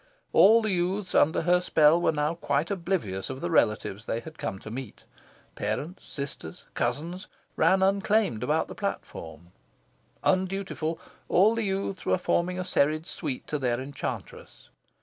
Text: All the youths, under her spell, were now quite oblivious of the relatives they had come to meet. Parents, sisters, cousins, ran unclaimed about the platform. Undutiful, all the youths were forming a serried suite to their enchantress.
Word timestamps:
All 0.33 0.63
the 0.63 0.71
youths, 0.71 1.13
under 1.13 1.43
her 1.43 1.61
spell, 1.61 2.01
were 2.01 2.11
now 2.11 2.33
quite 2.33 2.71
oblivious 2.71 3.29
of 3.29 3.39
the 3.39 3.51
relatives 3.51 4.07
they 4.07 4.19
had 4.19 4.39
come 4.39 4.57
to 4.61 4.71
meet. 4.71 5.03
Parents, 5.53 6.11
sisters, 6.11 6.65
cousins, 6.73 7.27
ran 7.55 7.83
unclaimed 7.83 8.41
about 8.41 8.67
the 8.67 8.73
platform. 8.73 9.51
Undutiful, 10.23 10.99
all 11.29 11.53
the 11.53 11.65
youths 11.65 12.03
were 12.03 12.17
forming 12.17 12.57
a 12.57 12.63
serried 12.63 13.05
suite 13.05 13.45
to 13.45 13.59
their 13.59 13.79
enchantress. 13.79 14.69